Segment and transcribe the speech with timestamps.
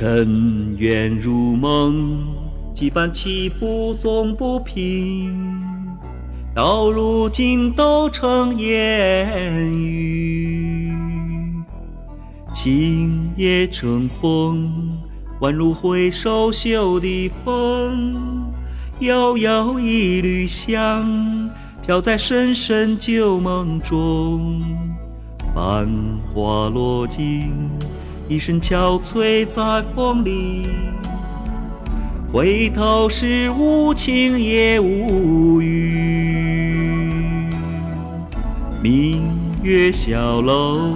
[0.00, 2.26] 尘缘如梦，
[2.72, 5.36] 几番起伏总不平，
[6.54, 10.90] 到如今都成烟雨。
[12.54, 14.72] 情也成风，
[15.42, 18.50] 宛如挥手袖的风，
[19.00, 21.50] 遥遥一缕香，
[21.82, 24.62] 飘在深深旧梦中。
[25.54, 25.86] 繁
[26.32, 27.52] 华落尽。
[28.30, 30.68] 一身憔悴在风里，
[32.32, 37.50] 回头时无情也无语。
[38.80, 39.20] 明
[39.64, 40.92] 月小楼，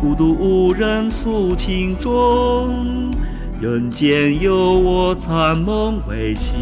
[0.00, 3.10] 孤独无人诉情衷，
[3.60, 6.54] 人间有我残梦未醒。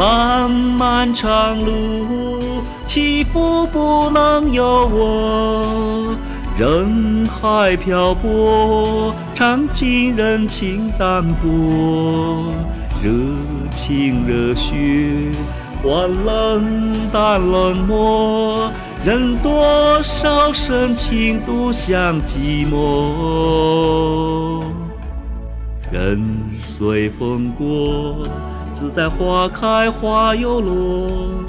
[0.00, 6.16] 漫漫长路，起伏不能由我。
[6.56, 12.50] 人海漂泊，尝尽人情淡薄。
[13.04, 13.10] 热
[13.74, 14.74] 情热血，
[15.82, 18.72] 换冷淡冷漠。
[19.04, 24.64] 任多少深情独向寂寞。
[25.92, 26.26] 人
[26.64, 28.26] 随风过。
[28.80, 31.44] 自在花开花又落，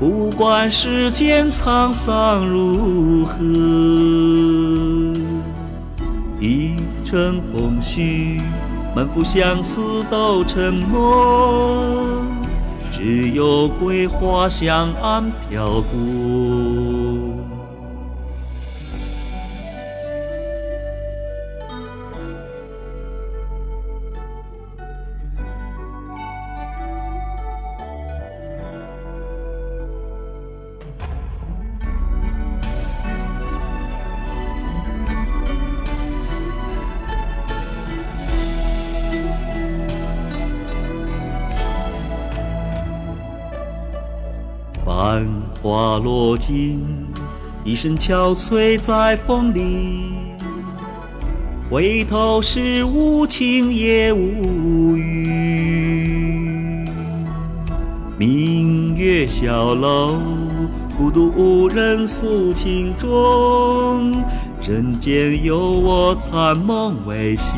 [0.00, 3.38] 不管世间沧桑如何，
[6.40, 8.40] 一城风絮，
[8.96, 11.72] 满腹相思都沉默，
[12.90, 16.91] 只有桂花香暗飘过。
[45.60, 46.80] 花落尽，
[47.64, 50.12] 一身憔悴在风里。
[51.70, 55.32] 回头时无情也无语。
[58.18, 60.16] 明月小楼，
[60.98, 64.22] 孤独无人诉情衷。
[64.60, 67.52] 人间有我残梦未醒。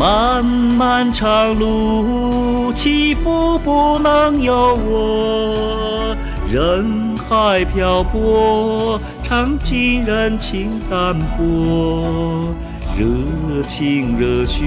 [0.00, 6.16] 漫漫长路，起伏不能由我。
[6.48, 12.54] 人海漂泊，尝尽人情淡薄。
[12.96, 14.64] 热情热血，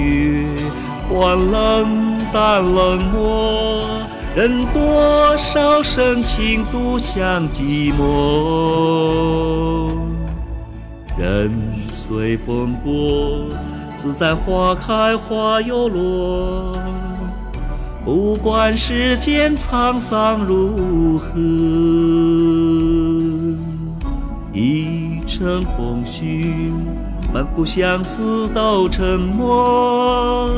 [1.09, 3.83] 换冷淡冷漠。
[4.35, 9.89] 任多少深情独向寂寞。
[11.17, 11.51] 人
[11.91, 13.47] 随风过。
[14.03, 16.77] 自在花开花又落，
[18.03, 21.39] 不管世间沧桑如何，
[24.51, 26.73] 一程风絮，
[27.33, 30.49] 满腹相思都沉默，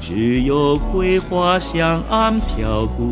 [0.00, 3.04] 只有桂花香暗飘过。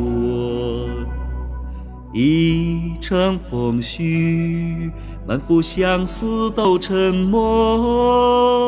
[2.12, 4.91] 一城风絮，
[5.26, 8.64] 满腹相思都沉默。